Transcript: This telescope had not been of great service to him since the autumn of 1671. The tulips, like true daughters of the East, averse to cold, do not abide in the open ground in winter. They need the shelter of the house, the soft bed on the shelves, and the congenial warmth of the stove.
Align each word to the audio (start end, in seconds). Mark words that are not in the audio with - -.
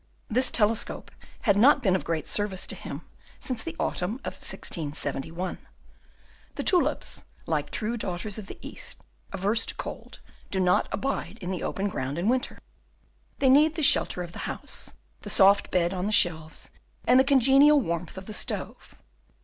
This 0.29 0.49
telescope 0.49 1.11
had 1.43 1.55
not 1.55 1.83
been 1.83 1.95
of 1.95 2.03
great 2.03 2.27
service 2.27 2.65
to 2.65 2.73
him 2.75 3.03
since 3.37 3.61
the 3.61 3.75
autumn 3.79 4.15
of 4.25 4.33
1671. 4.33 5.59
The 6.55 6.63
tulips, 6.63 7.23
like 7.45 7.69
true 7.69 7.97
daughters 7.97 8.39
of 8.39 8.47
the 8.47 8.57
East, 8.63 8.97
averse 9.31 9.63
to 9.67 9.75
cold, 9.75 10.19
do 10.49 10.59
not 10.59 10.89
abide 10.91 11.37
in 11.39 11.51
the 11.51 11.61
open 11.61 11.87
ground 11.87 12.17
in 12.17 12.27
winter. 12.27 12.57
They 13.37 13.49
need 13.49 13.75
the 13.75 13.83
shelter 13.83 14.23
of 14.23 14.31
the 14.31 14.49
house, 14.49 14.91
the 15.21 15.29
soft 15.29 15.69
bed 15.69 15.93
on 15.93 16.07
the 16.07 16.11
shelves, 16.11 16.71
and 17.05 17.19
the 17.19 17.23
congenial 17.23 17.79
warmth 17.79 18.17
of 18.17 18.25
the 18.25 18.33
stove. 18.33 18.95